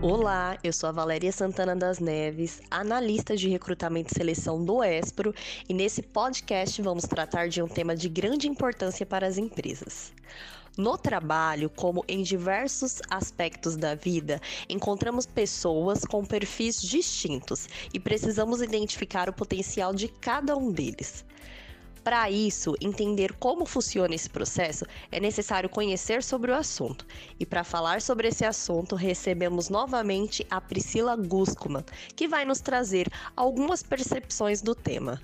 Olá, 0.00 0.56
eu 0.62 0.72
sou 0.72 0.88
a 0.88 0.92
Valéria 0.92 1.32
Santana 1.32 1.74
das 1.74 1.98
Neves, 1.98 2.62
analista 2.70 3.36
de 3.36 3.48
recrutamento 3.48 4.12
e 4.12 4.14
seleção 4.14 4.64
do 4.64 4.80
Espro, 4.80 5.34
e 5.68 5.74
nesse 5.74 6.02
podcast 6.02 6.80
vamos 6.80 7.02
tratar 7.02 7.48
de 7.48 7.60
um 7.60 7.66
tema 7.66 7.96
de 7.96 8.08
grande 8.08 8.46
importância 8.46 9.04
para 9.04 9.26
as 9.26 9.38
empresas. 9.38 10.12
No 10.76 10.96
trabalho, 10.96 11.68
como 11.68 12.04
em 12.06 12.22
diversos 12.22 13.02
aspectos 13.10 13.76
da 13.76 13.96
vida, 13.96 14.40
encontramos 14.68 15.26
pessoas 15.26 16.04
com 16.04 16.24
perfis 16.24 16.80
distintos 16.80 17.68
e 17.92 17.98
precisamos 17.98 18.62
identificar 18.62 19.28
o 19.28 19.32
potencial 19.32 19.92
de 19.92 20.06
cada 20.06 20.56
um 20.56 20.70
deles. 20.70 21.24
Para 22.08 22.30
isso, 22.30 22.74
entender 22.80 23.34
como 23.34 23.66
funciona 23.66 24.14
esse 24.14 24.30
processo, 24.30 24.86
é 25.12 25.20
necessário 25.20 25.68
conhecer 25.68 26.22
sobre 26.22 26.50
o 26.50 26.54
assunto. 26.54 27.04
E 27.38 27.44
para 27.44 27.62
falar 27.62 28.00
sobre 28.00 28.28
esse 28.28 28.46
assunto, 28.46 28.96
recebemos 28.96 29.68
novamente 29.68 30.46
a 30.50 30.58
Priscila 30.58 31.14
Guskuman, 31.14 31.84
que 32.16 32.26
vai 32.26 32.46
nos 32.46 32.62
trazer 32.62 33.08
algumas 33.36 33.82
percepções 33.82 34.62
do 34.62 34.74
tema. 34.74 35.20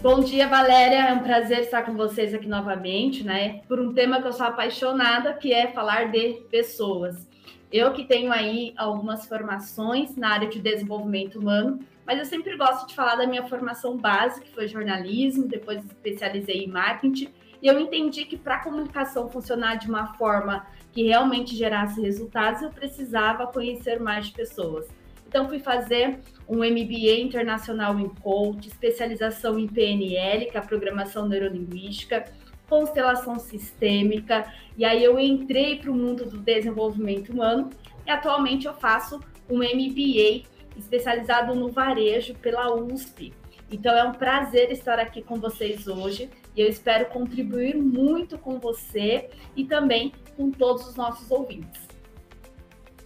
Bom 0.00 0.20
dia, 0.20 0.48
Valéria. 0.48 1.08
É 1.08 1.12
um 1.12 1.22
prazer 1.22 1.58
estar 1.58 1.82
com 1.82 1.94
vocês 1.94 2.32
aqui 2.32 2.48
novamente, 2.48 3.22
né? 3.22 3.60
Por 3.68 3.78
um 3.78 3.92
tema 3.92 4.22
que 4.22 4.28
eu 4.28 4.32
sou 4.32 4.46
apaixonada, 4.46 5.34
que 5.34 5.52
é 5.52 5.72
falar 5.72 6.10
de 6.10 6.40
pessoas. 6.50 7.33
Eu 7.74 7.92
que 7.92 8.04
tenho 8.04 8.32
aí 8.32 8.72
algumas 8.76 9.26
formações 9.26 10.14
na 10.14 10.28
área 10.28 10.48
de 10.48 10.60
desenvolvimento 10.60 11.40
humano, 11.40 11.80
mas 12.06 12.20
eu 12.20 12.24
sempre 12.24 12.56
gosto 12.56 12.86
de 12.86 12.94
falar 12.94 13.16
da 13.16 13.26
minha 13.26 13.48
formação 13.48 13.96
básica, 13.96 14.46
que 14.46 14.54
foi 14.54 14.68
jornalismo, 14.68 15.48
depois 15.48 15.84
especializei 15.84 16.62
em 16.62 16.68
marketing, 16.68 17.30
e 17.60 17.66
eu 17.66 17.80
entendi 17.80 18.26
que 18.26 18.36
para 18.36 18.54
a 18.54 18.62
comunicação 18.62 19.28
funcionar 19.28 19.74
de 19.74 19.88
uma 19.88 20.14
forma 20.14 20.64
que 20.92 21.02
realmente 21.02 21.56
gerasse 21.56 22.00
resultados, 22.00 22.62
eu 22.62 22.70
precisava 22.70 23.44
conhecer 23.48 23.98
mais 23.98 24.30
pessoas. 24.30 24.86
Então 25.26 25.48
fui 25.48 25.58
fazer 25.58 26.20
um 26.48 26.58
MBA 26.58 27.18
internacional 27.22 27.98
em 27.98 28.08
coach, 28.08 28.68
especialização 28.68 29.58
em 29.58 29.66
PNL, 29.66 30.46
que 30.46 30.56
é 30.56 30.60
a 30.60 30.62
programação 30.62 31.26
neurolinguística, 31.26 32.24
constelação 32.68 33.38
sistêmica, 33.38 34.52
e 34.76 34.84
aí 34.84 35.02
eu 35.02 35.18
entrei 35.18 35.76
para 35.76 35.90
o 35.90 35.94
mundo 35.94 36.24
do 36.24 36.38
desenvolvimento 36.38 37.32
humano 37.32 37.70
e 38.06 38.10
atualmente 38.10 38.66
eu 38.66 38.74
faço 38.74 39.20
um 39.48 39.58
MBA 39.58 40.44
especializado 40.76 41.54
no 41.54 41.68
varejo 41.68 42.34
pela 42.34 42.74
USP. 42.74 43.32
Então 43.70 43.96
é 43.96 44.04
um 44.04 44.12
prazer 44.12 44.70
estar 44.70 44.98
aqui 44.98 45.22
com 45.22 45.36
vocês 45.36 45.86
hoje 45.86 46.30
e 46.54 46.60
eu 46.60 46.68
espero 46.68 47.06
contribuir 47.06 47.76
muito 47.76 48.38
com 48.38 48.58
você 48.58 49.28
e 49.56 49.64
também 49.64 50.12
com 50.36 50.50
todos 50.50 50.86
os 50.88 50.94
nossos 50.96 51.30
ouvintes. 51.30 51.82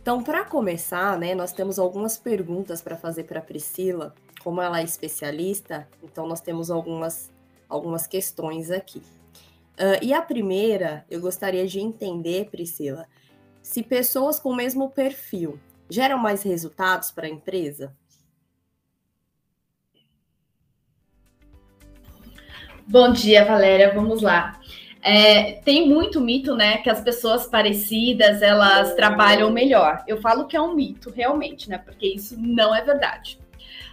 Então, 0.01 0.23
para 0.23 0.43
começar, 0.43 1.19
né, 1.19 1.35
nós 1.35 1.53
temos 1.53 1.79
algumas 1.79 2.17
perguntas 2.17 2.81
para 2.81 2.97
fazer 2.97 3.25
para 3.25 3.41
a 3.41 3.43
Priscila. 3.43 4.15
Como 4.43 4.63
ela 4.63 4.81
é 4.81 4.83
especialista, 4.83 5.87
então 6.03 6.27
nós 6.27 6.41
temos 6.41 6.71
algumas, 6.71 7.31
algumas 7.69 8.07
questões 8.07 8.71
aqui. 8.71 9.03
Uh, 9.79 10.03
e 10.03 10.13
a 10.13 10.21
primeira, 10.21 11.05
eu 11.09 11.21
gostaria 11.21 11.65
de 11.67 11.79
entender, 11.79 12.51
Priscila, 12.51 13.07
se 13.63 13.81
pessoas 13.81 14.41
com 14.41 14.51
o 14.51 14.57
mesmo 14.57 14.91
perfil 14.91 15.61
geram 15.89 16.19
mais 16.19 16.43
resultados 16.43 17.13
para 17.13 17.27
a 17.27 17.31
empresa? 17.31 17.95
Bom 22.87 23.13
dia, 23.13 23.45
Valéria. 23.45 23.95
Vamos 23.95 24.21
lá. 24.21 24.61
É, 25.01 25.61
tem 25.61 25.89
muito 25.89 26.21
mito, 26.21 26.57
né, 26.57 26.79
que 26.79 26.91
as 26.91 27.01
pessoas 27.01 27.47
parecidas 27.47 28.43
elas 28.43 28.95
trabalham 28.95 29.51
melhor. 29.51 30.03
Eu 30.09 30.21
falo 30.21 30.47
que 30.47 30.57
é 30.57 30.61
um 30.61 30.75
mito, 30.75 31.11
realmente, 31.11 31.71
né, 31.71 31.79
porque 31.79 32.07
isso 32.07 32.37
não 32.37 32.75
é 32.75 32.83
verdade. 32.83 33.39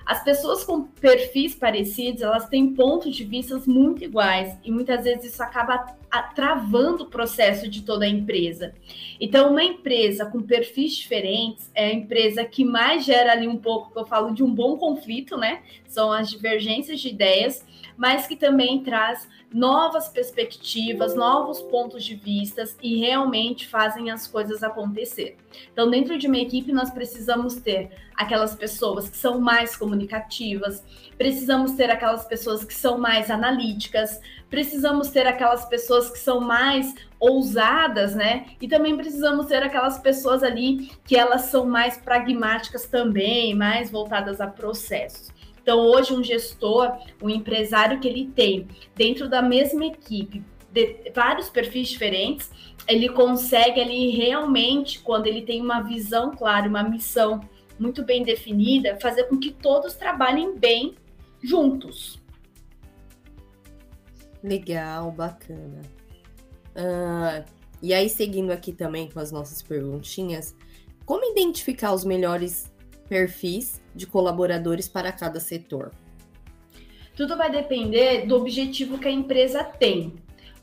As 0.05 0.23
pessoas 0.23 0.63
com 0.63 0.83
perfis 0.83 1.55
parecidos, 1.55 2.21
elas 2.21 2.47
têm 2.47 2.75
pontos 2.75 3.15
de 3.15 3.23
vista 3.23 3.59
muito 3.65 4.03
iguais 4.03 4.55
e 4.63 4.69
muitas 4.69 5.03
vezes 5.03 5.33
isso 5.33 5.41
acaba 5.41 5.95
travando 6.35 7.03
o 7.03 7.07
processo 7.07 7.67
de 7.67 7.81
toda 7.81 8.05
a 8.05 8.07
empresa. 8.07 8.73
Então, 9.19 9.49
uma 9.51 9.63
empresa 9.63 10.25
com 10.25 10.41
perfis 10.41 10.95
diferentes 10.95 11.71
é 11.73 11.87
a 11.87 11.93
empresa 11.93 12.45
que 12.45 12.63
mais 12.63 13.03
gera 13.03 13.31
ali 13.31 13.47
um 13.47 13.57
pouco, 13.57 13.91
eu 13.99 14.05
falo 14.05 14.33
de 14.33 14.43
um 14.43 14.53
bom 14.53 14.77
conflito, 14.77 15.37
né? 15.37 15.63
São 15.87 16.11
as 16.11 16.29
divergências 16.29 16.99
de 17.01 17.09
ideias, 17.09 17.65
mas 17.97 18.27
que 18.27 18.35
também 18.35 18.83
traz 18.83 19.27
novas 19.53 20.09
perspectivas, 20.09 21.15
novos 21.15 21.61
pontos 21.61 22.03
de 22.03 22.15
vistas 22.15 22.77
e 22.81 22.97
realmente 22.99 23.67
fazem 23.67 24.11
as 24.11 24.27
coisas 24.27 24.63
acontecer. 24.63 25.37
Então, 25.71 25.89
dentro 25.89 26.17
de 26.17 26.27
uma 26.27 26.37
equipe, 26.37 26.73
nós 26.73 26.89
precisamos 26.89 27.55
ter 27.55 27.91
aquelas 28.15 28.55
pessoas 28.55 29.09
que 29.09 29.17
são 29.17 29.39
mais 29.39 29.75
comunicativas, 29.75 30.83
precisamos 31.17 31.73
ter 31.73 31.89
aquelas 31.89 32.25
pessoas 32.25 32.63
que 32.63 32.73
são 32.73 32.97
mais 32.97 33.29
analíticas, 33.29 34.19
precisamos 34.49 35.09
ter 35.09 35.27
aquelas 35.27 35.65
pessoas 35.65 36.09
que 36.09 36.19
são 36.19 36.41
mais 36.41 36.93
ousadas, 37.19 38.13
né? 38.13 38.45
E 38.61 38.67
também 38.67 38.95
precisamos 38.95 39.47
ter 39.47 39.63
aquelas 39.63 39.97
pessoas 39.97 40.43
ali 40.43 40.91
que 41.05 41.15
elas 41.15 41.43
são 41.43 41.65
mais 41.65 41.97
pragmáticas 41.97 42.85
também, 42.85 43.55
mais 43.55 43.89
voltadas 43.89 44.39
a 44.39 44.47
processos. 44.47 45.34
Então, 45.65 45.79
hoje, 45.79 46.13
um 46.13 46.23
gestor, 46.23 46.95
um 47.19 47.27
empresário 47.27 47.99
que 47.99 48.07
ele 48.07 48.27
tem 48.27 48.67
dentro 48.93 49.27
da 49.27 49.41
mesma 49.41 49.83
equipe, 49.87 50.43
vários 51.11 51.49
perfis 51.49 51.87
diferentes, 51.87 52.51
ele 52.87 53.09
consegue 53.09 53.81
ali 53.81 54.11
realmente, 54.11 54.99
quando 54.99 55.25
ele 55.25 55.41
tem 55.41 55.59
uma 55.59 55.81
visão 55.81 56.29
clara, 56.35 56.69
uma 56.69 56.83
missão 56.83 57.41
muito 57.79 58.03
bem 58.03 58.21
definida, 58.21 58.99
fazer 59.01 59.23
com 59.23 59.39
que 59.39 59.51
todos 59.51 59.95
trabalhem 59.95 60.55
bem 60.55 60.93
juntos. 61.41 62.21
Legal, 64.43 65.11
bacana. 65.11 65.81
Uh, 66.75 67.43
e 67.81 67.91
aí, 67.91 68.07
seguindo 68.07 68.51
aqui 68.51 68.71
também 68.71 69.09
com 69.09 69.19
as 69.19 69.31
nossas 69.31 69.63
perguntinhas, 69.63 70.55
como 71.07 71.25
identificar 71.31 71.91
os 71.91 72.05
melhores 72.05 72.71
perfis 73.07 73.81
de 73.93 74.05
colaboradores 74.05 74.87
para 74.87 75.11
cada 75.11 75.39
setor? 75.39 75.91
Tudo 77.15 77.37
vai 77.37 77.49
depender 77.49 78.25
do 78.25 78.35
objetivo 78.35 78.97
que 78.97 79.07
a 79.07 79.11
empresa 79.11 79.63
tem, 79.63 80.13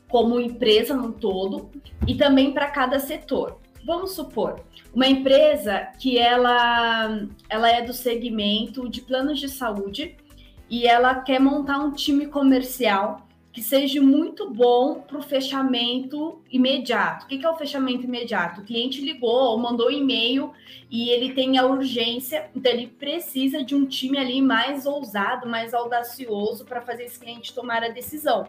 como 0.07 0.39
empresa 0.39 0.95
no 0.95 1.11
todo 1.11 1.71
e 2.07 2.15
também 2.15 2.53
para 2.53 2.67
cada 2.67 2.99
setor. 2.99 3.59
Vamos 3.85 4.11
supor, 4.11 4.63
uma 4.93 5.07
empresa 5.07 5.89
que 5.99 6.17
ela, 6.17 7.27
ela 7.49 7.69
é 7.69 7.81
do 7.81 7.93
segmento 7.93 8.87
de 8.87 9.01
planos 9.01 9.39
de 9.39 9.49
saúde 9.49 10.15
e 10.69 10.87
ela 10.87 11.15
quer 11.15 11.39
montar 11.39 11.79
um 11.79 11.91
time 11.91 12.27
comercial 12.27 13.27
que 13.53 13.61
seja 13.61 14.01
muito 14.01 14.49
bom 14.49 15.01
para 15.01 15.19
o 15.19 15.21
fechamento 15.21 16.41
imediato. 16.51 17.25
O 17.25 17.27
que 17.29 17.45
é 17.45 17.49
o 17.49 17.55
fechamento 17.55 18.03
imediato? 18.03 18.61
O 18.61 18.63
cliente 18.63 18.99
ligou 18.99 19.29
ou 19.29 19.57
mandou 19.59 19.91
e-mail 19.91 20.51
e 20.89 21.09
ele 21.11 21.33
tem 21.33 21.59
a 21.59 21.65
urgência, 21.65 22.49
então 22.55 22.71
ele 22.71 22.87
precisa 22.87 23.63
de 23.63 23.75
um 23.75 23.85
time 23.85 24.17
ali 24.17 24.41
mais 24.41 24.87
ousado, 24.87 25.47
mais 25.47 25.71
audacioso 25.71 26.65
para 26.65 26.81
fazer 26.81 27.03
esse 27.03 27.19
cliente 27.19 27.53
tomar 27.53 27.83
a 27.83 27.89
decisão. 27.89 28.47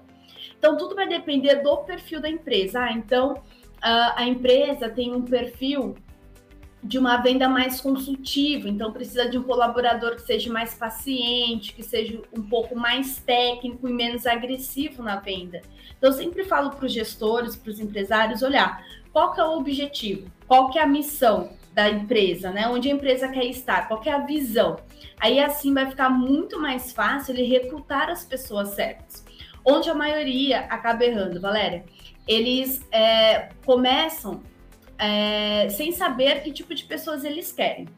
Então, 0.58 0.76
tudo 0.76 0.94
vai 0.94 1.06
depender 1.06 1.56
do 1.56 1.76
perfil 1.78 2.20
da 2.20 2.28
empresa. 2.28 2.80
Ah, 2.80 2.92
então, 2.92 3.42
a 3.82 4.24
empresa 4.24 4.88
tem 4.88 5.14
um 5.14 5.20
perfil 5.20 5.94
de 6.84 6.98
uma 6.98 7.16
venda 7.16 7.48
mais 7.48 7.80
consultiva, 7.80 8.68
então 8.68 8.92
precisa 8.92 9.26
de 9.26 9.38
um 9.38 9.42
colaborador 9.42 10.16
que 10.16 10.22
seja 10.22 10.52
mais 10.52 10.74
paciente, 10.74 11.72
que 11.72 11.82
seja 11.82 12.20
um 12.30 12.42
pouco 12.42 12.76
mais 12.76 13.16
técnico 13.16 13.88
e 13.88 13.92
menos 13.92 14.26
agressivo 14.26 15.02
na 15.02 15.16
venda. 15.16 15.62
Então, 15.96 16.10
eu 16.10 16.12
sempre 16.12 16.44
falo 16.44 16.70
para 16.70 16.84
os 16.84 16.92
gestores, 16.92 17.56
para 17.56 17.70
os 17.70 17.80
empresários, 17.80 18.42
olhar 18.42 18.84
qual 19.10 19.32
que 19.32 19.40
é 19.40 19.44
o 19.44 19.56
objetivo, 19.56 20.30
qual 20.46 20.70
que 20.70 20.78
é 20.78 20.82
a 20.82 20.86
missão 20.86 21.52
da 21.72 21.88
empresa, 21.88 22.50
né? 22.50 22.68
Onde 22.68 22.90
a 22.90 22.92
empresa 22.92 23.28
quer 23.28 23.46
estar, 23.46 23.88
qual 23.88 24.00
que 24.00 24.10
é 24.10 24.12
a 24.12 24.18
visão. 24.18 24.76
Aí 25.18 25.40
assim 25.40 25.72
vai 25.72 25.88
ficar 25.88 26.10
muito 26.10 26.60
mais 26.60 26.92
fácil 26.92 27.34
ele 27.34 27.44
recrutar 27.44 28.10
as 28.10 28.26
pessoas 28.26 28.70
certas. 28.70 29.24
Onde 29.64 29.88
a 29.88 29.94
maioria 29.94 30.60
acaba 30.68 31.02
errando, 31.02 31.40
Valéria, 31.40 31.84
eles 32.28 32.86
é, 32.92 33.48
começam 33.64 34.42
é, 34.98 35.68
sem 35.70 35.92
saber 35.92 36.42
que 36.42 36.52
tipo 36.52 36.74
de 36.74 36.84
pessoas 36.84 37.24
eles 37.24 37.52
querem. 37.52 37.88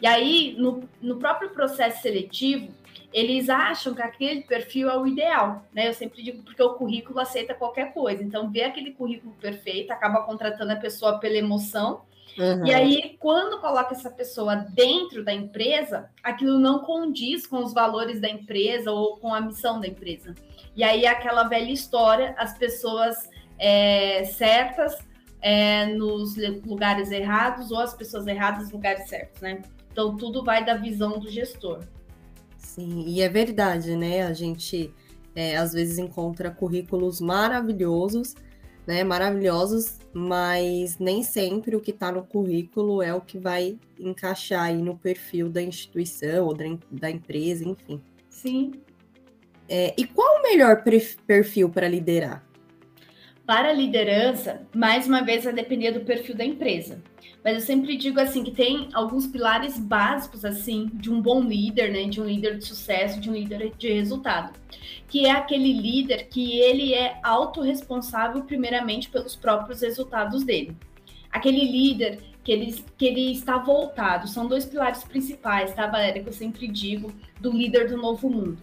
E 0.00 0.06
aí, 0.06 0.56
no, 0.58 0.88
no 1.00 1.16
próprio 1.16 1.50
processo 1.50 2.02
seletivo, 2.02 2.72
eles 3.12 3.48
acham 3.48 3.94
que 3.94 4.02
aquele 4.02 4.42
perfil 4.42 4.90
é 4.90 4.98
o 4.98 5.06
ideal, 5.06 5.64
né? 5.72 5.88
Eu 5.88 5.94
sempre 5.94 6.22
digo 6.22 6.42
porque 6.42 6.62
o 6.62 6.74
currículo 6.74 7.20
aceita 7.20 7.54
qualquer 7.54 7.92
coisa. 7.92 8.22
Então, 8.22 8.50
ver 8.50 8.64
aquele 8.64 8.92
currículo 8.92 9.34
perfeito, 9.40 9.92
acaba 9.92 10.22
contratando 10.22 10.72
a 10.72 10.76
pessoa 10.76 11.18
pela 11.18 11.36
emoção. 11.36 12.02
Uhum. 12.38 12.66
E 12.66 12.72
aí, 12.72 13.16
quando 13.20 13.60
coloca 13.60 13.94
essa 13.94 14.10
pessoa 14.10 14.56
dentro 14.56 15.22
da 15.22 15.32
empresa, 15.32 16.10
aquilo 16.22 16.58
não 16.58 16.80
condiz 16.80 17.46
com 17.46 17.58
os 17.58 17.74
valores 17.74 18.18
da 18.18 18.28
empresa 18.28 18.90
ou 18.90 19.18
com 19.18 19.34
a 19.34 19.40
missão 19.40 19.78
da 19.78 19.86
empresa. 19.86 20.34
E 20.74 20.82
aí, 20.82 21.06
aquela 21.06 21.44
velha 21.44 21.70
história, 21.70 22.34
as 22.38 22.56
pessoas 22.56 23.28
é, 23.58 24.24
certas 24.24 24.98
é, 25.42 25.86
nos 25.86 26.36
lugares 26.64 27.10
errados 27.10 27.72
ou 27.72 27.78
as 27.80 27.92
pessoas 27.92 28.26
erradas 28.26 28.64
nos 28.64 28.72
lugares 28.72 29.08
certos, 29.08 29.42
né? 29.42 29.60
Então 29.90 30.16
tudo 30.16 30.44
vai 30.44 30.64
da 30.64 30.76
visão 30.76 31.18
do 31.18 31.28
gestor. 31.28 31.80
Sim, 32.56 33.04
e 33.06 33.20
é 33.20 33.28
verdade, 33.28 33.96
né? 33.96 34.22
A 34.22 34.32
gente 34.32 34.94
é, 35.34 35.56
às 35.56 35.72
vezes 35.72 35.98
encontra 35.98 36.50
currículos 36.50 37.20
maravilhosos, 37.20 38.34
né? 38.86 39.02
Maravilhosos, 39.02 39.98
mas 40.14 40.98
nem 40.98 41.22
sempre 41.24 41.74
o 41.74 41.80
que 41.80 41.90
está 41.90 42.12
no 42.12 42.24
currículo 42.24 43.02
é 43.02 43.12
o 43.12 43.20
que 43.20 43.38
vai 43.38 43.76
encaixar 43.98 44.62
aí 44.62 44.80
no 44.80 44.96
perfil 44.96 45.50
da 45.50 45.60
instituição 45.60 46.46
ou 46.46 46.54
da, 46.54 46.64
da 46.90 47.10
empresa, 47.10 47.68
enfim. 47.68 48.00
Sim. 48.30 48.72
É, 49.68 49.94
e 49.98 50.06
qual 50.06 50.38
o 50.38 50.42
melhor 50.42 50.82
perfil 51.26 51.68
para 51.68 51.88
liderar? 51.88 52.44
Para 53.44 53.70
a 53.70 53.72
liderança, 53.72 54.62
mais 54.72 55.08
uma 55.08 55.20
vez, 55.20 55.42
vai 55.42 55.52
depender 55.52 55.90
do 55.90 56.04
perfil 56.04 56.36
da 56.36 56.44
empresa. 56.44 57.02
Mas 57.42 57.54
eu 57.54 57.60
sempre 57.60 57.96
digo 57.96 58.20
assim 58.20 58.44
que 58.44 58.52
tem 58.52 58.88
alguns 58.92 59.26
pilares 59.26 59.80
básicos 59.80 60.44
assim 60.44 60.88
de 60.94 61.10
um 61.10 61.20
bom 61.20 61.42
líder, 61.42 61.90
né, 61.90 62.04
de 62.04 62.20
um 62.20 62.24
líder 62.24 62.58
de 62.58 62.64
sucesso, 62.64 63.20
de 63.20 63.28
um 63.28 63.32
líder 63.32 63.72
de 63.76 63.92
resultado, 63.92 64.56
que 65.08 65.26
é 65.26 65.32
aquele 65.32 65.72
líder 65.72 66.28
que 66.28 66.60
ele 66.60 66.94
é 66.94 67.18
autorresponsável 67.20 68.44
primeiramente 68.44 69.10
pelos 69.10 69.34
próprios 69.34 69.80
resultados 69.80 70.44
dele. 70.44 70.76
Aquele 71.28 71.64
líder 71.64 72.20
que 72.44 72.52
ele, 72.52 72.84
que 72.96 73.06
ele 73.06 73.32
está 73.32 73.58
voltado, 73.58 74.28
são 74.28 74.46
dois 74.46 74.64
pilares 74.64 75.02
principais, 75.02 75.74
tá, 75.74 75.88
Valéria, 75.88 76.22
que 76.22 76.28
eu 76.28 76.32
sempre 76.32 76.68
digo, 76.68 77.12
do 77.40 77.50
líder 77.50 77.88
do 77.88 77.96
novo 77.96 78.30
mundo. 78.30 78.58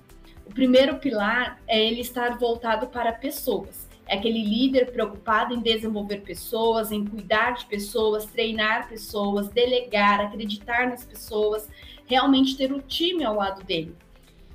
O 0.46 0.54
primeiro 0.54 1.00
pilar 1.00 1.60
é 1.68 1.86
ele 1.86 2.00
estar 2.00 2.38
voltado 2.38 2.88
para 2.88 3.12
pessoas 3.12 3.88
é 4.09 4.15
aquele 4.15 4.44
líder 4.44 4.91
preocupado 4.91 5.53
em 5.53 5.59
desenvolver 5.59 6.21
pessoas, 6.21 6.91
em 6.91 7.06
cuidar 7.06 7.51
de 7.51 7.65
pessoas, 7.67 8.25
treinar 8.25 8.89
pessoas, 8.89 9.50
delegar, 9.50 10.19
acreditar 10.19 10.89
nas 10.89 11.06
pessoas, 11.06 11.69
realmente 12.07 12.57
ter 12.57 12.73
o 12.73 12.81
time 12.81 13.23
ao 13.23 13.35
lado 13.35 13.63
dele. 13.63 13.95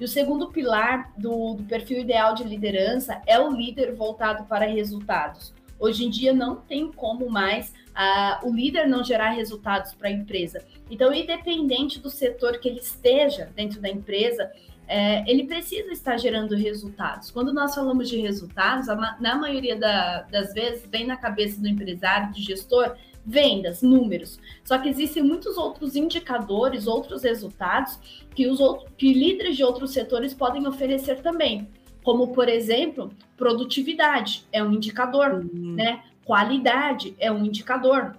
E 0.00 0.04
o 0.04 0.08
segundo 0.08 0.48
pilar 0.48 1.12
do, 1.16 1.54
do 1.54 1.62
perfil 1.62 2.00
ideal 2.00 2.34
de 2.34 2.42
liderança 2.42 3.22
é 3.26 3.38
o 3.38 3.52
líder 3.52 3.94
voltado 3.94 4.44
para 4.44 4.66
resultados. 4.66 5.54
Hoje 5.78 6.04
em 6.04 6.10
dia 6.10 6.32
não 6.32 6.56
tem 6.56 6.90
como 6.90 7.30
mais 7.30 7.72
uh, 7.94 8.48
o 8.48 8.52
líder 8.52 8.88
não 8.88 9.04
gerar 9.04 9.30
resultados 9.30 9.94
para 9.94 10.08
a 10.08 10.12
empresa. 10.12 10.64
Então, 10.90 11.14
independente 11.14 12.00
do 12.00 12.10
setor 12.10 12.58
que 12.58 12.68
ele 12.68 12.80
esteja 12.80 13.52
dentro 13.54 13.80
da 13.80 13.88
empresa, 13.88 14.50
é, 14.86 15.28
ele 15.30 15.44
precisa 15.44 15.92
estar 15.92 16.16
gerando 16.18 16.54
resultados. 16.54 17.30
Quando 17.30 17.52
nós 17.52 17.74
falamos 17.74 18.08
de 18.08 18.18
resultados, 18.18 18.86
na 19.20 19.36
maioria 19.36 19.76
da, 19.76 20.22
das 20.22 20.52
vezes 20.52 20.86
vem 20.90 21.06
na 21.06 21.16
cabeça 21.16 21.60
do 21.60 21.68
empresário, 21.68 22.32
do 22.32 22.38
gestor, 22.38 22.94
vendas, 23.24 23.82
números. 23.82 24.38
Só 24.62 24.78
que 24.78 24.88
existem 24.88 25.22
muitos 25.22 25.56
outros 25.56 25.96
indicadores, 25.96 26.86
outros 26.86 27.22
resultados 27.22 27.98
que 28.34 28.46
os 28.46 28.60
outros, 28.60 28.90
que 28.98 29.12
líderes 29.12 29.56
de 29.56 29.64
outros 29.64 29.92
setores 29.92 30.34
podem 30.34 30.66
oferecer 30.66 31.22
também. 31.22 31.68
Como, 32.02 32.28
por 32.34 32.48
exemplo, 32.50 33.10
produtividade 33.36 34.44
é 34.52 34.62
um 34.62 34.72
indicador, 34.72 35.32
uhum. 35.32 35.74
né? 35.74 36.02
Qualidade 36.24 37.14
é 37.18 37.32
um 37.32 37.44
indicador. 37.44 38.14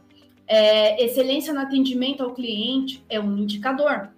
É, 0.48 1.04
excelência 1.04 1.54
no 1.54 1.60
atendimento 1.60 2.24
ao 2.24 2.34
cliente 2.34 3.04
é 3.08 3.20
um 3.20 3.38
indicador. 3.38 4.10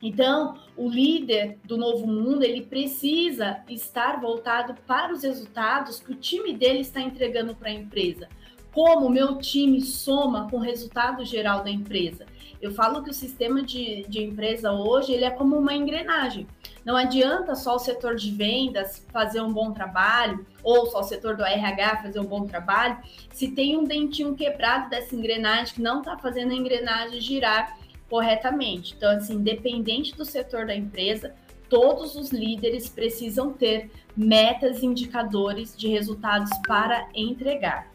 Então, 0.00 0.56
o 0.76 0.88
líder 0.88 1.58
do 1.64 1.76
novo 1.76 2.06
mundo, 2.06 2.42
ele 2.42 2.62
precisa 2.62 3.62
estar 3.68 4.20
voltado 4.20 4.74
para 4.86 5.12
os 5.12 5.22
resultados 5.22 6.00
que 6.00 6.12
o 6.12 6.16
time 6.16 6.54
dele 6.54 6.80
está 6.80 7.00
entregando 7.00 7.54
para 7.54 7.68
a 7.68 7.74
empresa. 7.74 8.28
Como 8.72 9.06
o 9.06 9.10
meu 9.10 9.36
time 9.36 9.82
soma 9.82 10.48
com 10.50 10.56
o 10.56 10.60
resultado 10.60 11.24
geral 11.24 11.62
da 11.62 11.70
empresa. 11.70 12.24
Eu 12.60 12.72
falo 12.72 13.02
que 13.02 13.10
o 13.10 13.14
sistema 13.14 13.60
de, 13.60 14.04
de 14.08 14.22
empresa 14.22 14.72
hoje, 14.72 15.12
ele 15.12 15.24
é 15.24 15.30
como 15.30 15.58
uma 15.58 15.74
engrenagem. 15.74 16.46
Não 16.84 16.96
adianta 16.96 17.54
só 17.54 17.74
o 17.74 17.78
setor 17.78 18.14
de 18.14 18.30
vendas 18.30 19.04
fazer 19.12 19.40
um 19.40 19.52
bom 19.52 19.72
trabalho, 19.72 20.46
ou 20.62 20.86
só 20.86 21.00
o 21.00 21.04
setor 21.04 21.36
do 21.36 21.44
RH 21.44 22.02
fazer 22.02 22.20
um 22.20 22.24
bom 22.24 22.46
trabalho, 22.46 22.98
se 23.32 23.48
tem 23.50 23.76
um 23.76 23.84
dentinho 23.84 24.34
quebrado 24.34 24.88
dessa 24.88 25.14
engrenagem 25.14 25.74
que 25.74 25.82
não 25.82 25.98
está 25.98 26.16
fazendo 26.16 26.52
a 26.52 26.54
engrenagem 26.54 27.20
girar 27.20 27.76
corretamente. 28.12 28.92
Então, 28.94 29.10
assim, 29.10 29.36
independente 29.36 30.14
do 30.14 30.22
setor 30.22 30.66
da 30.66 30.76
empresa, 30.76 31.34
todos 31.66 32.14
os 32.14 32.30
líderes 32.30 32.86
precisam 32.86 33.54
ter 33.54 33.90
metas 34.14 34.82
e 34.82 34.86
indicadores 34.86 35.74
de 35.74 35.88
resultados 35.88 36.50
para 36.68 37.08
entregar. 37.14 37.90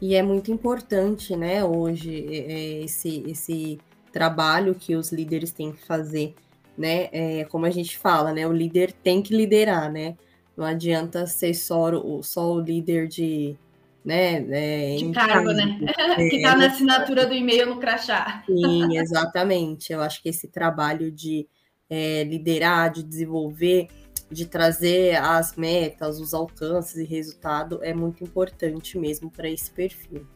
E 0.00 0.16
é 0.16 0.22
muito 0.22 0.50
importante, 0.50 1.36
né, 1.36 1.64
hoje, 1.64 2.26
é, 2.28 2.52
é, 2.52 2.82
esse, 2.82 3.22
esse 3.30 3.78
trabalho 4.12 4.74
que 4.74 4.96
os 4.96 5.12
líderes 5.12 5.52
têm 5.52 5.70
que 5.70 5.86
fazer, 5.86 6.34
né? 6.76 7.08
É, 7.12 7.44
como 7.44 7.66
a 7.66 7.70
gente 7.70 7.96
fala, 7.96 8.32
né? 8.32 8.48
O 8.48 8.52
líder 8.52 8.90
tem 8.90 9.22
que 9.22 9.32
liderar, 9.32 9.92
né? 9.92 10.16
Não 10.56 10.64
adianta 10.64 11.24
ser 11.28 11.54
só 11.54 11.88
o, 11.90 12.20
só 12.24 12.52
o 12.52 12.60
líder 12.60 13.06
de 13.06 13.56
né? 14.04 14.44
É, 14.50 14.96
de 14.96 15.12
cargo, 15.12 15.52
né? 15.52 15.78
É, 16.18 16.28
que 16.28 16.36
está 16.36 16.56
na 16.56 16.66
assinatura 16.66 17.26
do 17.26 17.34
e-mail 17.34 17.66
no 17.66 17.78
crachá. 17.78 18.42
Sim, 18.46 18.96
exatamente. 18.98 19.92
Eu 19.92 20.00
acho 20.00 20.22
que 20.22 20.28
esse 20.28 20.48
trabalho 20.48 21.10
de 21.10 21.48
é, 21.88 22.24
liderar, 22.24 22.90
de 22.90 23.02
desenvolver, 23.02 23.88
de 24.30 24.46
trazer 24.46 25.16
as 25.16 25.56
metas, 25.56 26.20
os 26.20 26.34
alcances 26.34 26.96
e 26.96 27.04
resultado 27.04 27.80
é 27.82 27.94
muito 27.94 28.24
importante 28.24 28.98
mesmo 28.98 29.30
para 29.30 29.48
esse 29.48 29.70
perfil. 29.70 30.26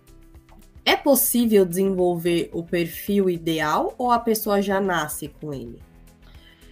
É 0.85 0.97
possível 0.97 1.65
desenvolver 1.67 2.49
o 2.53 2.63
perfil 2.63 3.29
ideal 3.29 3.95
ou 3.99 4.13
a 4.13 4.21
pessoa 4.21 4.63
já 4.63 4.81
nasce 4.81 5.29
com 5.29 5.53
ele? 5.53 5.83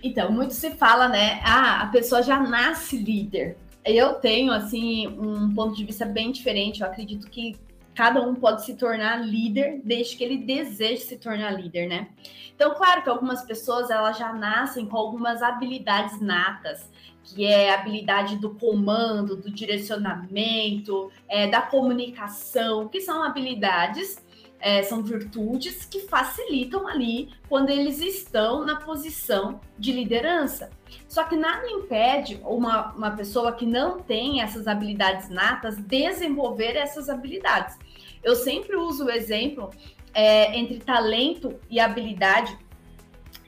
Então, 0.03 0.31
muito 0.31 0.55
se 0.55 0.71
fala, 0.71 1.09
né? 1.09 1.41
Ah, 1.43 1.83
a 1.83 1.87
pessoa 1.87 2.23
já 2.23 2.39
nasce 2.39 2.97
líder 2.97 3.57
eu 3.85 4.15
tenho 4.15 4.53
assim 4.53 5.07
um 5.09 5.55
ponto 5.55 5.77
de 5.77 5.85
vista 5.85 6.05
bem 6.05 6.33
diferente. 6.33 6.81
Eu 6.81 6.87
acredito 6.87 7.29
que 7.29 7.57
cada 7.95 8.21
um 8.21 8.35
pode 8.35 8.65
se 8.65 8.75
tornar 8.75 9.17
líder 9.25 9.81
desde 9.85 10.17
que 10.17 10.25
ele 10.25 10.39
deseje 10.39 11.03
se 11.03 11.17
tornar 11.17 11.51
líder, 11.53 11.89
né? 11.89 12.09
Então, 12.55 12.75
claro 12.75 13.03
que 13.03 13.09
algumas 13.09 13.43
pessoas 13.43 13.91
elas 13.91 14.19
já 14.19 14.33
nascem 14.33 14.87
com 14.87 14.97
algumas 14.97 15.43
habilidades 15.43 16.21
natas, 16.21 16.91
que 17.23 17.47
é 17.47 17.71
a 17.71 17.81
habilidade 17.81 18.37
do 18.37 18.55
comando, 18.55 19.37
do 19.37 19.51
direcionamento, 19.51 21.11
é, 21.29 21.47
da 21.47 21.63
comunicação, 21.63 22.89
que 22.89 23.01
são 23.01 23.23
habilidades 23.23 24.24
é, 24.65 24.83
são 24.83 25.03
virtudes 25.03 25.85
que 25.85 26.01
facilitam 26.09 26.89
ali 26.89 27.29
quando 27.51 27.69
eles 27.69 28.01
estão 28.01 28.65
na 28.65 28.77
posição 28.77 29.61
de 29.79 29.93
liderança. 29.93 30.71
Só 31.07 31.23
que 31.25 31.37
nada 31.37 31.69
impede 31.69 32.41
uma, 32.43 32.93
uma 32.95 33.11
pessoa 33.11 33.53
que 33.53 33.67
não 33.67 34.01
tem 34.01 34.41
essas 34.41 34.67
habilidades 34.67 35.29
natas 35.29 35.77
desenvolver 35.77 36.77
essas 36.77 37.11
habilidades. 37.11 37.77
Eu 38.23 38.35
sempre 38.35 38.75
uso 38.75 39.05
o 39.05 39.11
exemplo 39.11 39.69
é, 40.15 40.57
entre 40.59 40.79
talento 40.79 41.61
e 41.69 41.79
habilidade 41.79 42.57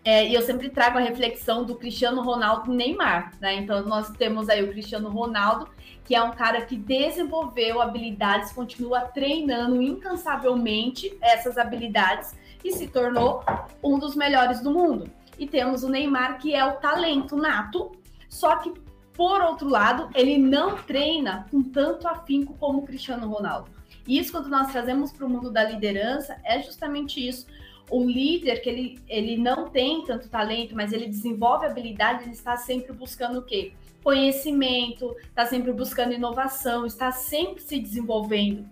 é, 0.05 0.29
e 0.29 0.35
eu 0.35 0.43
sempre 0.43 0.69
trago 0.69 0.99
a 0.99 1.01
reflexão 1.01 1.65
do 1.65 1.77
Cristiano 1.77 2.23
Ronaldo 2.23 2.71
e 2.71 2.77
Neymar, 2.77 3.33
né? 3.41 3.55
Então 3.55 3.83
nós 3.87 4.11
temos 4.11 4.51
aí 4.51 4.63
o 4.63 4.69
Cristiano 4.71 5.09
Ronaldo, 5.09 5.67
que 6.07 6.15
é 6.15 6.23
um 6.23 6.31
cara 6.31 6.63
que 6.63 6.77
desenvolveu 6.77 7.83
habilidades, 7.83 8.53
continua 8.53 9.01
treinando 9.01 9.83
incansavelmente 9.83 11.17
essas 11.21 11.59
habilidades 11.59 12.33
e 12.65 12.73
se 12.73 12.87
tornou 12.87 13.43
um 13.83 13.99
dos 13.99 14.15
melhores 14.15 14.61
do 14.61 14.71
mundo. 14.71 15.11
E 15.37 15.47
temos 15.47 15.83
o 15.83 15.89
Neymar, 15.89 16.39
que 16.39 16.55
é 16.55 16.65
o 16.65 16.77
talento 16.77 17.37
nato, 17.37 17.93
só 18.29 18.57
que, 18.57 18.73
por 19.13 19.41
outro 19.41 19.69
lado, 19.69 20.09
ele 20.15 20.39
não 20.39 20.77
treina 20.77 21.47
com 21.51 21.63
tanto 21.63 22.07
afinco 22.07 22.55
como 22.55 22.79
o 22.79 22.87
Cristiano 22.87 23.29
Ronaldo. 23.29 23.71
E 24.07 24.19
isso, 24.19 24.31
quando 24.31 24.49
nós 24.49 24.71
trazemos 24.71 25.13
para 25.13 25.27
o 25.27 25.29
mundo 25.29 25.51
da 25.51 25.65
liderança, 25.65 26.41
é 26.45 26.63
justamente 26.63 27.27
isso. 27.27 27.47
O 27.91 28.05
líder, 28.05 28.61
que 28.63 28.69
ele, 28.69 29.01
ele 29.09 29.37
não 29.37 29.69
tem 29.69 30.05
tanto 30.05 30.29
talento, 30.29 30.75
mas 30.75 30.93
ele 30.93 31.09
desenvolve 31.09 31.67
habilidade, 31.67 32.23
ele 32.23 32.33
está 32.33 32.57
sempre 32.57 32.93
buscando 32.93 33.41
o 33.41 33.43
quê? 33.43 33.73
Conhecimento, 34.07 35.17
está 35.25 35.45
sempre 35.47 35.73
buscando 35.73 36.15
inovação, 36.15 36.87
está 36.87 37.11
sempre 37.11 37.61
se 37.61 37.77
desenvolvendo. 37.77 38.65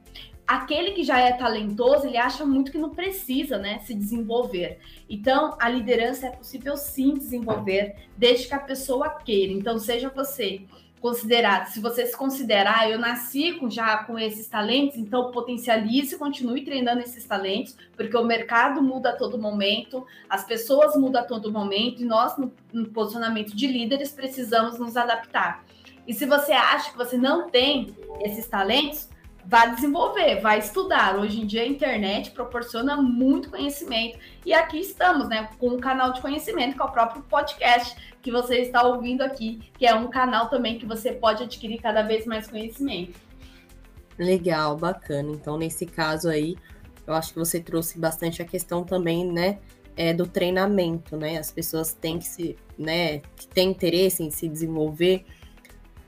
Aquele 0.47 0.93
que 0.93 1.03
já 1.03 1.19
é 1.19 1.33
talentoso, 1.33 2.07
ele 2.07 2.17
acha 2.17 2.47
muito 2.47 2.71
que 2.71 2.79
não 2.79 2.91
precisa, 2.91 3.59
né, 3.59 3.81
se 3.81 3.97
desenvolver. 3.97 4.79
Então, 5.11 5.57
a 5.59 5.69
liderança 5.69 6.29
é 6.29 6.31
possível 6.31 6.77
sim 6.77 7.15
desenvolver, 7.15 7.97
desde 8.17 8.47
que 8.47 8.55
a 8.55 8.61
pessoa 8.61 9.11
queira. 9.11 9.53
Então, 9.53 9.77
seja 9.77 10.09
você 10.09 10.63
considerar, 11.05 11.67
se 11.67 11.81
você 11.81 12.07
se 12.07 12.17
considerar, 12.17 12.79
ah, 12.79 12.89
eu 12.89 12.99
nasci 12.99 13.53
com, 13.53 13.69
já 13.69 13.99
com 14.05 14.19
esses 14.19 14.49
talentos, 14.49 14.97
então 14.97 15.31
potencialize, 15.31 16.17
continue 16.17 16.65
treinando 16.65 17.03
esses 17.03 17.27
talentos, 17.27 17.77
porque 17.95 18.17
o 18.17 18.25
mercado 18.25 18.83
muda 18.83 19.11
a 19.11 19.13
todo 19.15 19.37
momento, 19.37 20.07
as 20.31 20.47
pessoas 20.47 20.97
mudam 20.97 21.21
a 21.21 21.25
todo 21.27 21.53
momento, 21.53 22.01
e 22.01 22.07
nós, 22.07 22.39
no, 22.39 22.51
no 22.73 22.89
posicionamento 22.89 23.55
de 23.55 23.67
líderes, 23.67 24.13
precisamos 24.13 24.79
nos 24.79 24.97
adaptar. 24.97 25.63
E 26.09 26.15
se 26.15 26.25
você 26.25 26.53
acha 26.53 26.93
que 26.93 26.97
você 26.97 27.19
não 27.19 27.51
tem 27.51 27.95
esses 28.23 28.47
talentos, 28.47 29.07
vá 29.47 29.67
desenvolver, 29.67 30.41
vai 30.41 30.59
estudar. 30.59 31.17
Hoje 31.19 31.41
em 31.41 31.47
dia 31.47 31.63
a 31.63 31.67
internet 31.67 32.31
proporciona 32.31 32.97
muito 32.97 33.51
conhecimento 33.51 34.19
e 34.45 34.53
aqui 34.53 34.79
estamos, 34.81 35.29
né, 35.29 35.49
com 35.59 35.69
um 35.69 35.79
canal 35.79 36.13
de 36.13 36.21
conhecimento 36.21 36.77
que 36.77 36.83
é 36.83 36.85
o 36.85 36.91
próprio 36.91 37.23
podcast 37.25 37.97
que 38.23 38.31
você 38.31 38.59
está 38.59 38.83
ouvindo 38.83 39.23
aqui, 39.23 39.61
que 39.79 39.87
é 39.87 39.95
um 39.95 40.09
canal 40.09 40.49
também 40.49 40.79
que 40.79 40.87
você 40.87 41.13
pode 41.13 41.43
adquirir 41.43 41.81
cada 41.81 42.03
vez 42.03 42.27
mais 42.27 42.47
conhecimento. 42.47 43.19
Legal, 44.19 44.77
bacana. 44.77 45.31
Então, 45.33 45.59
nesse 45.59 45.85
caso 45.85 46.29
aí, 46.29 46.57
eu 47.07 47.13
acho 47.15 47.33
que 47.33 47.39
você 47.39 47.61
trouxe 47.61 47.99
bastante 47.99 48.41
a 48.41 48.45
questão 48.45 48.85
também, 48.85 49.27
né, 49.27 49.59
é, 49.97 50.13
do 50.13 50.27
treinamento, 50.27 51.17
né? 51.17 51.39
As 51.39 51.51
pessoas 51.51 51.93
têm 51.93 52.19
que 52.19 52.25
se, 52.25 52.57
né, 52.79 53.19
que 53.37 53.47
têm 53.47 53.71
interesse 53.71 54.23
em 54.23 54.31
se 54.31 54.49
desenvolver 54.49 55.25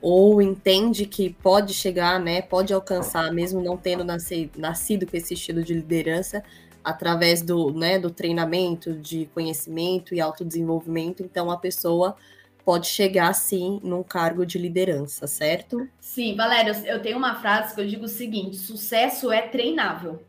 ou 0.01 0.41
entende 0.41 1.05
que 1.05 1.29
pode 1.29 1.73
chegar, 1.73 2.19
né, 2.19 2.41
pode 2.41 2.73
alcançar, 2.73 3.31
mesmo 3.31 3.61
não 3.61 3.75
tendo 3.75 4.03
nascido, 4.03 4.59
nascido 4.59 5.07
com 5.07 5.17
esse 5.17 5.33
estilo 5.33 5.63
de 5.63 5.73
liderança, 5.73 6.43
através 6.83 7.41
do, 7.41 7.71
né, 7.73 7.99
do 7.99 8.09
treinamento, 8.09 8.93
de 8.93 9.25
conhecimento 9.33 10.15
e 10.15 10.21
autodesenvolvimento. 10.21 11.21
Então, 11.21 11.51
a 11.51 11.57
pessoa 11.57 12.15
pode 12.63 12.87
chegar, 12.87 13.33
sim, 13.33 13.79
num 13.83 14.03
cargo 14.03 14.45
de 14.45 14.57
liderança, 14.57 15.25
certo? 15.25 15.87
Sim, 15.99 16.35
Valéria, 16.35 16.71
eu 16.85 17.01
tenho 17.01 17.17
uma 17.17 17.35
frase 17.35 17.73
que 17.73 17.81
eu 17.81 17.87
digo 17.87 18.05
o 18.05 18.09
seguinte: 18.09 18.55
sucesso 18.57 19.31
é 19.31 19.41
treinável. 19.41 20.21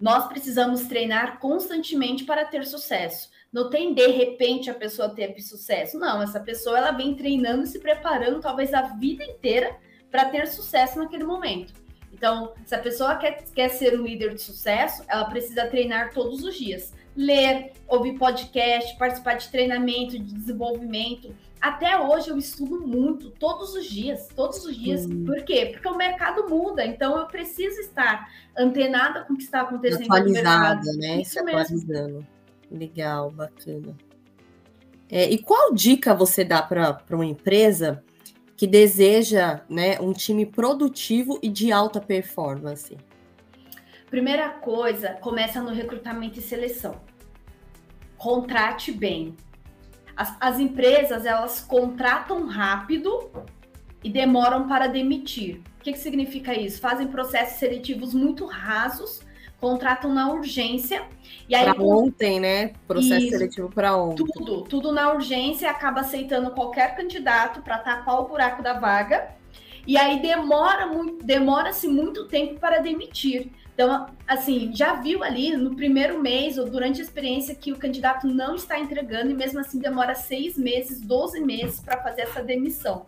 Nós 0.00 0.26
precisamos 0.28 0.82
treinar 0.82 1.38
constantemente 1.38 2.24
para 2.24 2.44
ter 2.44 2.66
sucesso. 2.66 3.28
Não 3.52 3.68
tem 3.68 3.92
de 3.92 4.06
repente 4.06 4.70
a 4.70 4.74
pessoa 4.74 5.08
teve 5.08 5.40
sucesso. 5.40 5.98
Não, 5.98 6.22
essa 6.22 6.38
pessoa 6.38 6.78
ela 6.78 6.92
vem 6.92 7.14
treinando 7.14 7.64
e 7.64 7.66
se 7.66 7.80
preparando 7.80 8.40
talvez 8.40 8.72
a 8.72 8.82
vida 8.82 9.24
inteira 9.24 9.76
para 10.10 10.26
ter 10.26 10.46
sucesso 10.46 10.98
naquele 10.98 11.24
momento. 11.24 11.72
Então, 12.12 12.52
se 12.64 12.74
a 12.74 12.78
pessoa 12.78 13.16
quer, 13.16 13.44
quer 13.54 13.68
ser 13.70 13.98
um 13.98 14.04
líder 14.04 14.34
de 14.34 14.42
sucesso, 14.42 15.02
ela 15.08 15.24
precisa 15.24 15.66
treinar 15.66 16.12
todos 16.12 16.44
os 16.44 16.56
dias. 16.56 16.92
Ler, 17.16 17.72
ouvir 17.88 18.18
podcast, 18.18 18.96
participar 18.98 19.34
de 19.34 19.48
treinamento, 19.48 20.18
de 20.18 20.34
desenvolvimento. 20.34 21.34
Até 21.60 21.98
hoje 21.98 22.30
eu 22.30 22.38
estudo 22.38 22.80
muito, 22.86 23.30
todos 23.30 23.74
os 23.74 23.86
dias, 23.86 24.28
todos 24.34 24.64
os 24.64 24.76
dias. 24.76 25.06
Hum. 25.06 25.24
Por 25.24 25.42
quê? 25.44 25.70
Porque 25.72 25.88
o 25.88 25.96
mercado 25.96 26.48
muda, 26.48 26.84
então 26.84 27.18
eu 27.18 27.26
preciso 27.26 27.80
estar 27.80 28.28
antenada 28.56 29.24
com 29.24 29.34
o 29.34 29.36
que 29.36 29.44
está 29.44 29.62
acontecendo 29.62 30.04
Atualizada, 30.04 30.76
no 30.76 30.84
mercado. 30.84 30.98
né? 30.98 31.20
Isso 31.20 31.32
Se 31.32 31.38
atualizando. 31.38 32.26
Legal, 32.70 33.30
bacana. 33.30 33.96
É, 35.10 35.28
e 35.28 35.38
qual 35.38 35.74
dica 35.74 36.14
você 36.14 36.44
dá 36.44 36.62
para 36.62 37.02
uma 37.10 37.26
empresa 37.26 38.04
que 38.56 38.66
deseja 38.66 39.62
né, 39.68 39.98
um 40.00 40.12
time 40.12 40.46
produtivo 40.46 41.38
e 41.42 41.48
de 41.48 41.72
alta 41.72 42.00
performance? 42.00 42.96
Primeira 44.08 44.50
coisa, 44.50 45.14
começa 45.14 45.60
no 45.60 45.70
recrutamento 45.70 46.38
e 46.38 46.42
seleção. 46.42 47.00
Contrate 48.16 48.92
bem. 48.92 49.36
As, 50.16 50.36
as 50.40 50.58
empresas, 50.58 51.24
elas 51.24 51.60
contratam 51.60 52.46
rápido 52.46 53.30
e 54.04 54.10
demoram 54.10 54.68
para 54.68 54.86
demitir. 54.86 55.62
O 55.78 55.82
que, 55.82 55.92
que 55.92 55.98
significa 55.98 56.54
isso? 56.54 56.80
Fazem 56.80 57.08
processos 57.08 57.58
seletivos 57.58 58.14
muito 58.14 58.44
rasos 58.44 59.22
contratam 59.60 60.12
na 60.12 60.32
urgência. 60.32 61.02
E 61.48 61.54
aí, 61.54 61.72
pra 61.72 61.82
ontem, 61.82 62.40
né? 62.40 62.72
Processo 62.88 63.26
isso, 63.26 63.30
seletivo 63.30 63.70
para 63.70 63.96
ontem. 63.96 64.24
Tudo, 64.24 64.62
tudo 64.62 64.92
na 64.92 65.12
urgência, 65.12 65.70
acaba 65.70 66.00
aceitando 66.00 66.50
qualquer 66.52 66.96
candidato 66.96 67.60
para 67.62 67.78
tapar 67.78 68.20
o 68.20 68.28
buraco 68.28 68.62
da 68.62 68.72
vaga. 68.72 69.28
E 69.86 69.96
aí 69.96 70.20
demora 70.20 70.86
muito, 70.86 71.24
demora-se 71.24 71.88
muito 71.88 72.26
tempo 72.28 72.58
para 72.58 72.78
demitir. 72.78 73.50
Então, 73.74 74.06
assim, 74.26 74.70
já 74.74 74.94
viu 74.94 75.24
ali 75.24 75.56
no 75.56 75.74
primeiro 75.74 76.20
mês 76.20 76.58
ou 76.58 76.68
durante 76.68 77.00
a 77.00 77.04
experiência 77.04 77.54
que 77.54 77.72
o 77.72 77.78
candidato 77.78 78.26
não 78.26 78.54
está 78.54 78.78
entregando 78.78 79.30
e 79.30 79.34
mesmo 79.34 79.58
assim 79.58 79.78
demora 79.78 80.14
seis 80.14 80.58
meses, 80.58 81.00
12 81.00 81.40
meses 81.40 81.80
para 81.80 82.02
fazer 82.02 82.22
essa 82.22 82.42
demissão. 82.42 83.06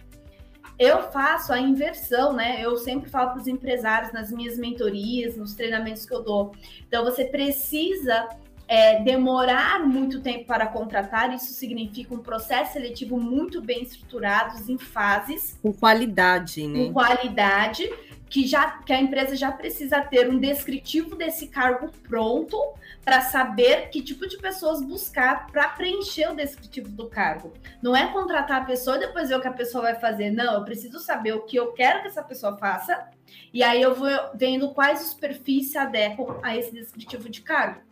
Eu 0.82 1.12
faço 1.12 1.52
a 1.52 1.60
inversão, 1.60 2.32
né? 2.32 2.60
Eu 2.60 2.76
sempre 2.76 3.08
falo 3.08 3.30
para 3.30 3.40
os 3.40 3.46
empresários 3.46 4.12
nas 4.12 4.32
minhas 4.32 4.58
mentorias, 4.58 5.36
nos 5.36 5.54
treinamentos 5.54 6.04
que 6.04 6.12
eu 6.12 6.24
dou. 6.24 6.52
Então, 6.88 7.04
você 7.04 7.24
precisa 7.24 8.28
é, 8.66 9.00
demorar 9.00 9.86
muito 9.86 10.20
tempo 10.20 10.44
para 10.44 10.66
contratar, 10.66 11.32
isso 11.32 11.52
significa 11.52 12.12
um 12.12 12.18
processo 12.18 12.72
seletivo 12.72 13.16
muito 13.16 13.62
bem 13.62 13.84
estruturado, 13.84 14.58
em 14.68 14.76
fases. 14.76 15.56
Com 15.62 15.72
qualidade, 15.72 16.66
né? 16.66 16.86
Com 16.86 16.94
qualidade 16.94 17.88
que 18.32 18.46
já 18.46 18.78
que 18.78 18.94
a 18.94 18.98
empresa 18.98 19.36
já 19.36 19.52
precisa 19.52 20.00
ter 20.00 20.30
um 20.30 20.38
descritivo 20.38 21.14
desse 21.14 21.48
cargo 21.48 21.90
pronto 22.08 22.56
para 23.04 23.20
saber 23.20 23.90
que 23.90 24.00
tipo 24.00 24.26
de 24.26 24.38
pessoas 24.38 24.80
buscar 24.80 25.48
para 25.48 25.68
preencher 25.68 26.30
o 26.30 26.34
descritivo 26.34 26.88
do 26.88 27.10
cargo. 27.10 27.52
Não 27.82 27.94
é 27.94 28.10
contratar 28.10 28.62
a 28.62 28.64
pessoa 28.64 28.96
e 28.96 29.00
depois 29.00 29.28
ver 29.28 29.34
o 29.34 29.40
que 29.42 29.48
a 29.48 29.52
pessoa 29.52 29.82
vai 29.82 29.96
fazer. 29.96 30.30
Não, 30.30 30.54
eu 30.54 30.64
preciso 30.64 30.98
saber 30.98 31.34
o 31.34 31.42
que 31.42 31.56
eu 31.56 31.72
quero 31.72 32.00
que 32.00 32.08
essa 32.08 32.22
pessoa 32.22 32.56
faça 32.56 33.06
e 33.52 33.62
aí 33.62 33.82
eu 33.82 33.94
vou 33.94 34.08
vendo 34.34 34.70
quais 34.70 35.04
os 35.04 35.12
perfis 35.12 35.70
se 35.70 35.76
adequam 35.76 36.40
a 36.42 36.56
esse 36.56 36.72
descritivo 36.72 37.28
de 37.28 37.42
cargo. 37.42 37.82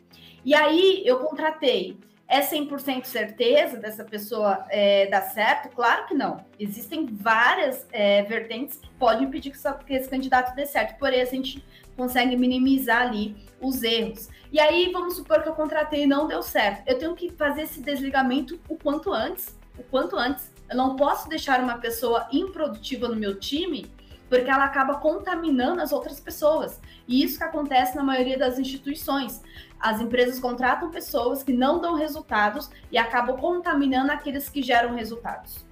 E 0.42 0.54
aí 0.54 1.02
eu 1.04 1.18
contratei 1.18 1.98
é 2.30 2.40
100% 2.40 3.04
certeza 3.06 3.76
dessa 3.76 4.04
pessoa 4.04 4.64
é, 4.70 5.08
dar 5.08 5.22
certo? 5.22 5.68
Claro 5.74 6.06
que 6.06 6.14
não. 6.14 6.44
Existem 6.60 7.04
várias 7.06 7.84
é, 7.90 8.22
vertentes 8.22 8.78
que 8.78 8.88
podem 8.90 9.24
impedir 9.24 9.50
que, 9.50 9.58
que 9.84 9.94
esse 9.94 10.08
candidato 10.08 10.54
dê 10.54 10.64
certo. 10.64 10.96
Porém, 10.96 11.20
a 11.20 11.24
gente 11.24 11.62
consegue 11.96 12.36
minimizar 12.36 13.02
ali 13.02 13.36
os 13.60 13.82
erros. 13.82 14.28
E 14.52 14.60
aí, 14.60 14.92
vamos 14.92 15.16
supor 15.16 15.42
que 15.42 15.48
eu 15.48 15.54
contratei 15.54 16.04
e 16.04 16.06
não 16.06 16.28
deu 16.28 16.40
certo. 16.40 16.88
Eu 16.88 16.98
tenho 16.98 17.16
que 17.16 17.30
fazer 17.32 17.62
esse 17.62 17.80
desligamento 17.80 18.60
o 18.68 18.76
quanto 18.76 19.12
antes. 19.12 19.58
O 19.76 19.82
quanto 19.82 20.16
antes. 20.16 20.52
Eu 20.70 20.76
não 20.76 20.94
posso 20.94 21.28
deixar 21.28 21.60
uma 21.60 21.78
pessoa 21.78 22.28
improdutiva 22.30 23.08
no 23.08 23.16
meu 23.16 23.40
time 23.40 23.90
porque 24.30 24.48
ela 24.48 24.64
acaba 24.64 24.94
contaminando 24.94 25.82
as 25.82 25.90
outras 25.92 26.20
pessoas. 26.20 26.80
E 27.06 27.22
isso 27.22 27.36
que 27.36 27.44
acontece 27.44 27.96
na 27.96 28.02
maioria 28.02 28.38
das 28.38 28.58
instituições. 28.58 29.42
As 29.78 30.00
empresas 30.00 30.38
contratam 30.38 30.90
pessoas 30.90 31.42
que 31.42 31.52
não 31.52 31.80
dão 31.80 31.96
resultados 31.96 32.70
e 32.92 32.96
acabam 32.96 33.36
contaminando 33.36 34.12
aqueles 34.12 34.48
que 34.48 34.62
geram 34.62 34.94
resultados. 34.94 35.66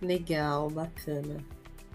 Legal, 0.00 0.70
bacana. 0.70 1.36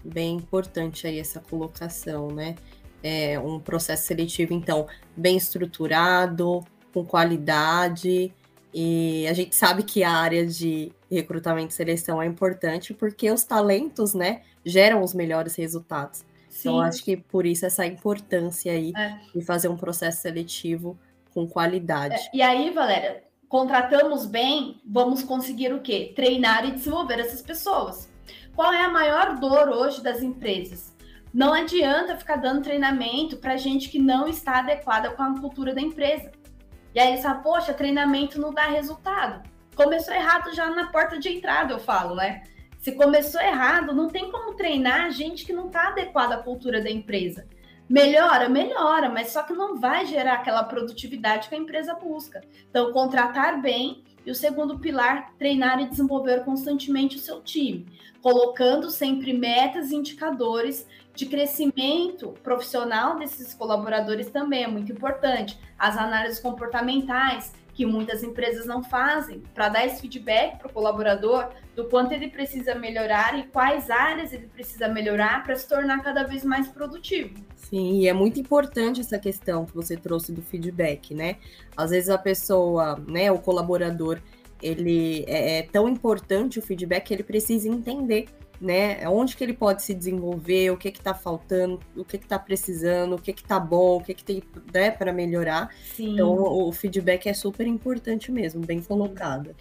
Bem 0.04 0.36
importante 0.36 1.06
aí 1.06 1.18
essa 1.18 1.40
colocação, 1.40 2.28
né? 2.28 2.54
É 3.02 3.38
um 3.38 3.58
processo 3.58 4.06
seletivo, 4.06 4.54
então, 4.54 4.86
bem 5.16 5.36
estruturado, 5.36 6.64
com 6.92 7.04
qualidade, 7.04 8.32
e 8.72 9.26
a 9.28 9.32
gente 9.32 9.54
sabe 9.54 9.82
que 9.82 10.02
a 10.02 10.12
área 10.12 10.46
de 10.46 10.92
recrutamento 11.10 11.72
e 11.72 11.74
seleção 11.74 12.20
é 12.20 12.26
importante 12.26 12.92
porque 12.92 13.30
os 13.30 13.44
talentos, 13.44 14.14
né, 14.14 14.42
geram 14.64 15.02
os 15.02 15.14
melhores 15.14 15.54
resultados. 15.54 16.20
Então, 16.20 16.50
Sim. 16.50 16.68
Então, 16.68 16.80
acho 16.80 17.04
que 17.04 17.16
por 17.16 17.46
isso 17.46 17.64
essa 17.64 17.86
importância 17.86 18.72
aí 18.72 18.92
é. 18.96 19.18
de 19.34 19.44
fazer 19.44 19.68
um 19.68 19.76
processo 19.76 20.20
seletivo 20.20 20.98
com 21.32 21.46
qualidade. 21.46 22.14
É, 22.14 22.30
e 22.34 22.42
aí, 22.42 22.70
Valéria, 22.70 23.22
contratamos 23.48 24.26
bem, 24.26 24.80
vamos 24.84 25.22
conseguir 25.22 25.72
o 25.72 25.80
quê? 25.80 26.12
Treinar 26.14 26.66
e 26.66 26.72
desenvolver 26.72 27.20
essas 27.20 27.40
pessoas. 27.40 28.10
Qual 28.54 28.72
é 28.72 28.84
a 28.84 28.90
maior 28.90 29.38
dor 29.38 29.68
hoje 29.68 30.02
das 30.02 30.20
empresas? 30.20 30.92
Não 31.32 31.52
adianta 31.52 32.16
ficar 32.16 32.36
dando 32.36 32.62
treinamento 32.62 33.36
para 33.36 33.56
gente 33.56 33.88
que 33.88 33.98
não 33.98 34.26
está 34.26 34.58
adequada 34.58 35.10
com 35.10 35.22
a 35.22 35.38
cultura 35.38 35.74
da 35.74 35.80
empresa. 35.80 36.32
E 36.94 37.00
aí 37.00 37.08
eles 37.10 37.22
falam, 37.22 37.42
poxa, 37.42 37.74
treinamento 37.74 38.40
não 38.40 38.52
dá 38.52 38.66
resultado. 38.66 39.48
Começou 39.74 40.14
errado 40.14 40.54
já 40.54 40.70
na 40.70 40.90
porta 40.90 41.18
de 41.18 41.28
entrada, 41.28 41.72
eu 41.72 41.78
falo, 41.78 42.14
né? 42.14 42.42
Se 42.78 42.92
começou 42.92 43.40
errado, 43.40 43.94
não 43.94 44.08
tem 44.08 44.30
como 44.30 44.54
treinar 44.54 45.10
gente 45.10 45.44
que 45.44 45.52
não 45.52 45.66
está 45.66 45.88
adequada 45.88 46.36
à 46.36 46.42
cultura 46.42 46.80
da 46.80 46.90
empresa. 46.90 47.46
Melhora, 47.88 48.50
melhora, 48.50 49.08
mas 49.08 49.28
só 49.28 49.42
que 49.42 49.54
não 49.54 49.78
vai 49.78 50.04
gerar 50.04 50.34
aquela 50.34 50.62
produtividade 50.62 51.48
que 51.48 51.54
a 51.54 51.58
empresa 51.58 51.94
busca. 51.94 52.42
Então, 52.68 52.92
contratar 52.92 53.62
bem 53.62 54.04
e 54.26 54.30
o 54.30 54.34
segundo 54.34 54.78
pilar, 54.78 55.32
treinar 55.38 55.80
e 55.80 55.88
desenvolver 55.88 56.44
constantemente 56.44 57.16
o 57.16 57.20
seu 57.20 57.40
time, 57.40 57.86
colocando 58.20 58.90
sempre 58.90 59.32
metas 59.32 59.90
e 59.90 59.96
indicadores 59.96 60.86
de 61.14 61.24
crescimento 61.24 62.34
profissional 62.42 63.18
desses 63.18 63.54
colaboradores 63.54 64.30
também 64.30 64.64
é 64.64 64.68
muito 64.68 64.92
importante. 64.92 65.58
As 65.78 65.96
análises 65.96 66.40
comportamentais, 66.40 67.54
que 67.72 67.86
muitas 67.86 68.22
empresas 68.22 68.66
não 68.66 68.84
fazem, 68.84 69.42
para 69.54 69.70
dar 69.70 69.86
esse 69.86 70.00
feedback 70.00 70.58
para 70.58 70.68
o 70.68 70.72
colaborador 70.72 71.48
do 71.74 71.86
quanto 71.86 72.12
ele 72.12 72.28
precisa 72.28 72.74
melhorar 72.74 73.38
e 73.38 73.44
quais 73.44 73.88
áreas 73.88 74.32
ele 74.32 74.48
precisa 74.48 74.88
melhorar 74.88 75.42
para 75.42 75.56
se 75.56 75.66
tornar 75.66 76.02
cada 76.02 76.24
vez 76.24 76.44
mais 76.44 76.68
produtivo. 76.68 77.34
Sim, 77.68 78.00
e 78.00 78.08
é 78.08 78.12
muito 78.12 78.40
importante 78.40 79.00
essa 79.00 79.18
questão 79.18 79.66
que 79.66 79.74
você 79.74 79.96
trouxe 79.96 80.32
do 80.32 80.40
feedback, 80.40 81.14
né? 81.14 81.36
Às 81.76 81.90
vezes 81.90 82.08
a 82.08 82.16
pessoa, 82.16 82.98
né, 83.06 83.30
o 83.30 83.38
colaborador, 83.38 84.20
ele 84.62 85.24
é, 85.26 85.58
é 85.58 85.62
tão 85.62 85.88
importante 85.88 86.58
o 86.58 86.62
feedback 86.62 87.04
que 87.06 87.14
ele 87.14 87.22
precisa 87.22 87.68
entender 87.68 88.26
né? 88.60 89.08
Onde 89.08 89.36
que 89.36 89.44
ele 89.44 89.52
pode 89.52 89.82
se 89.82 89.94
desenvolver, 89.94 90.70
o 90.70 90.76
que 90.76 90.90
que 90.90 91.00
tá 91.00 91.14
faltando, 91.14 91.80
o 91.96 92.04
que 92.04 92.18
que 92.18 92.26
tá 92.26 92.38
precisando, 92.38 93.14
o 93.14 93.18
que 93.20 93.32
que 93.32 93.44
tá 93.44 93.58
bom, 93.58 93.98
o 93.98 94.02
que 94.02 94.14
que 94.14 94.24
tem 94.24 94.42
né, 94.72 94.90
para 94.90 95.12
melhorar. 95.12 95.72
Sim. 95.94 96.14
Então, 96.14 96.34
o 96.36 96.72
feedback 96.72 97.28
é 97.28 97.34
super 97.34 97.66
importante 97.66 98.32
mesmo, 98.32 98.64
bem 98.64 98.82
colocado. 98.82 99.54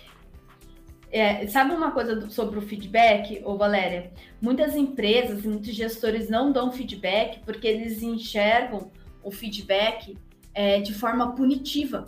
É, 1.12 1.48
sabe 1.48 1.74
uma 1.74 1.92
coisa 1.92 2.30
sobre 2.30 2.60
o 2.60 2.62
feedback, 2.62 3.42
ô 3.46 3.56
Valéria? 3.58 4.12
Muitas 4.42 4.76
empresas 4.76 5.46
e 5.46 5.48
muitos 5.48 5.74
gestores 5.74 6.30
não 6.30 6.52
dão 6.52 6.72
feedback 6.72 7.40
porque 7.46 7.68
eles 7.68 8.02
enxergam 8.02 8.92
o 9.24 9.32
feedback 9.32 10.18
é, 10.54 10.80
de 10.82 10.94
forma 10.94 11.34
punitiva 11.34 12.06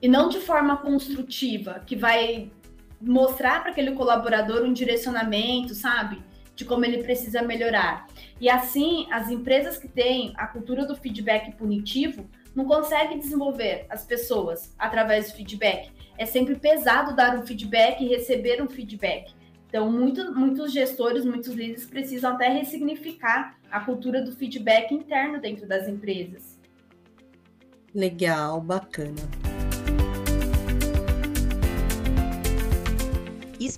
e 0.00 0.08
não 0.08 0.28
de 0.28 0.40
forma 0.40 0.76
construtiva, 0.76 1.80
que 1.86 1.94
vai 1.94 2.50
mostrar 3.00 3.62
para 3.62 3.70
aquele 3.70 3.92
colaborador 3.92 4.64
um 4.64 4.72
direcionamento, 4.72 5.74
sabe? 5.74 6.22
De 6.54 6.64
como 6.64 6.84
ele 6.84 7.02
precisa 7.02 7.42
melhorar. 7.42 8.06
E 8.40 8.48
assim, 8.48 9.06
as 9.10 9.30
empresas 9.30 9.78
que 9.78 9.88
têm 9.88 10.32
a 10.36 10.46
cultura 10.46 10.84
do 10.84 10.96
feedback 10.96 11.52
punitivo 11.56 12.28
não 12.54 12.64
conseguem 12.64 13.18
desenvolver 13.18 13.86
as 13.88 14.04
pessoas 14.04 14.74
através 14.78 15.30
do 15.30 15.36
feedback. 15.36 15.90
É 16.16 16.26
sempre 16.26 16.56
pesado 16.56 17.16
dar 17.16 17.38
um 17.38 17.46
feedback 17.46 18.02
e 18.02 18.08
receber 18.08 18.62
um 18.62 18.68
feedback. 18.68 19.32
Então, 19.68 19.90
muito, 19.90 20.34
muitos 20.34 20.72
gestores, 20.72 21.24
muitos 21.24 21.54
líderes 21.54 21.86
precisam 21.86 22.34
até 22.34 22.48
ressignificar 22.48 23.56
a 23.70 23.80
cultura 23.80 24.22
do 24.22 24.30
feedback 24.32 24.92
interno 24.92 25.40
dentro 25.40 25.66
das 25.66 25.88
empresas. 25.88 26.58
Legal, 27.94 28.60
bacana. 28.60 29.51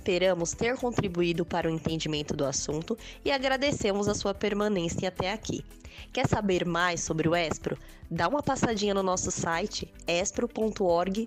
Esperamos 0.05 0.51
ter 0.51 0.77
contribuído 0.77 1.43
para 1.43 1.67
o 1.67 1.71
entendimento 1.71 2.35
do 2.35 2.45
assunto 2.45 2.95
e 3.25 3.31
agradecemos 3.31 4.07
a 4.07 4.13
sua 4.13 4.35
permanência 4.35 5.09
até 5.09 5.33
aqui. 5.33 5.65
Quer 6.13 6.27
saber 6.27 6.63
mais 6.63 7.01
sobre 7.01 7.27
o 7.27 7.35
Espro? 7.35 7.75
Dá 8.11 8.27
uma 8.27 8.43
passadinha 8.43 8.93
no 8.93 9.01
nosso 9.01 9.31
site 9.31 9.91
espro.org.br. 10.05 11.25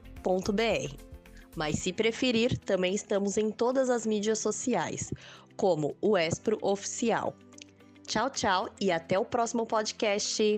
Mas 1.56 1.80
se 1.80 1.92
preferir, 1.92 2.56
também 2.56 2.94
estamos 2.94 3.36
em 3.36 3.50
todas 3.50 3.90
as 3.90 4.06
mídias 4.06 4.38
sociais, 4.38 5.12
como 5.56 5.96
o 6.00 6.16
Espro 6.16 6.56
Oficial. 6.62 7.34
Tchau, 8.06 8.30
tchau 8.30 8.68
e 8.80 8.92
até 8.92 9.18
o 9.18 9.24
próximo 9.24 9.66
podcast. 9.66 10.56